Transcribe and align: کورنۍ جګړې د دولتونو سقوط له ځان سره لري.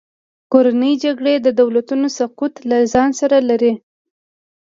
کورنۍ 0.51 0.93
جګړې 1.03 1.33
د 1.41 1.47
دولتونو 1.59 2.07
سقوط 2.17 2.53
له 2.69 2.77
ځان 2.93 3.09
سره 3.19 3.37
لري. 3.49 3.73